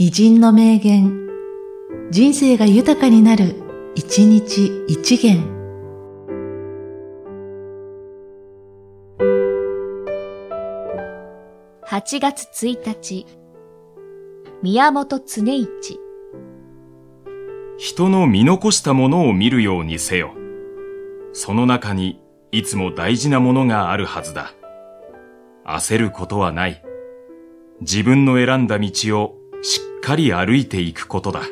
[0.00, 1.28] 偉人の名言、
[2.12, 3.56] 人生が豊かになる、
[3.96, 5.42] 一日一元。
[11.84, 13.26] 8月1日、
[14.62, 15.98] 宮本常一。
[17.78, 20.30] 人の見残したものを見るようにせよ。
[21.32, 22.22] その中に
[22.52, 24.52] いつも大事なものがあるはずだ。
[25.66, 26.84] 焦ることはない。
[27.80, 29.37] 自分の選んだ道を
[30.00, 31.42] かり歩いていくことだ。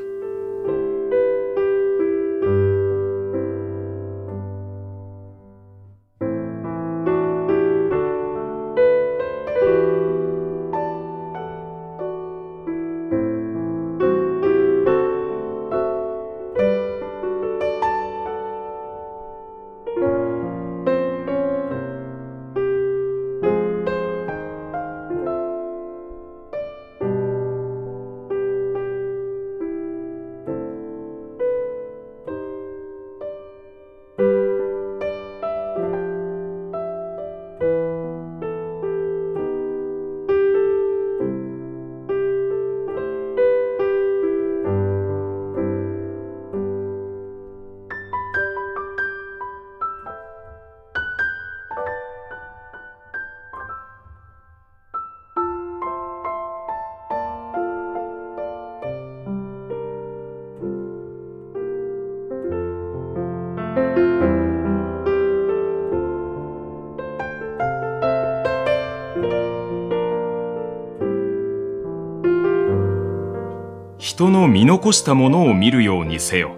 [74.16, 76.56] 人の見残したものを見るようにせよ。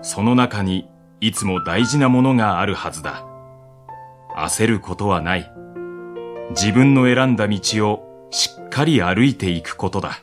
[0.00, 0.88] その中に
[1.20, 3.26] いつも大事なものがあるはずだ。
[4.34, 5.52] 焦ることはない。
[6.52, 10.22] 自分の選んだ道をしっかり歩いていくことだ。